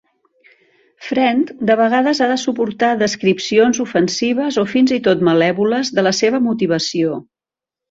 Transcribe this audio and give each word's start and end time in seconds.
Friend 1.09 1.51
de 1.69 1.75
vegades 1.81 2.21
ha 2.25 2.29
de 2.31 2.37
suportar 2.45 2.89
descripcions 3.03 3.81
ofensives 3.85 4.59
o 4.63 4.65
fins 4.73 4.97
i 4.97 4.99
tot 5.11 5.23
malèvoles 5.31 5.95
de 6.01 6.09
la 6.09 6.17
seva 6.25 6.43
motivació. 6.51 7.23